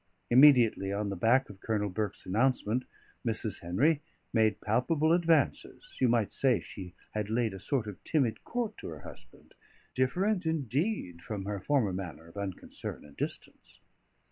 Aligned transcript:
Immediately 0.31 0.91
on 0.91 1.09
the 1.09 1.15
back 1.15 1.47
of 1.47 1.59
Colonel 1.59 1.91
Burke's 1.91 2.25
announcement 2.25 2.85
Mrs. 3.23 3.59
Henry 3.61 4.01
made 4.33 4.59
palpable 4.59 5.13
advances; 5.13 5.95
you 6.01 6.09
might 6.09 6.33
say 6.33 6.59
she 6.59 6.95
had 7.11 7.29
laid 7.29 7.53
a 7.53 7.59
sort 7.59 7.85
of 7.85 8.03
timid 8.03 8.43
court 8.43 8.77
to 8.79 8.87
her 8.87 9.01
husband, 9.01 9.53
different, 9.93 10.47
indeed, 10.47 11.21
from 11.21 11.45
her 11.45 11.59
former 11.59 11.93
manner 11.93 12.27
of 12.27 12.35
unconcern 12.35 13.05
and 13.05 13.15
distance. 13.15 13.79